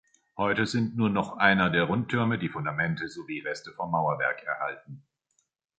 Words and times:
Heute 0.35 0.65
sind 0.65 0.97
nur 0.97 1.11
noch 1.11 1.37
einer 1.37 1.69
der 1.69 1.83
Rundtürme, 1.83 2.39
die 2.39 2.49
Fundamente 2.49 3.07
sowie 3.07 3.41
Reste 3.41 3.71
vom 3.73 3.91
Mauerwerk 3.91 4.41
erhalten. 4.43 5.03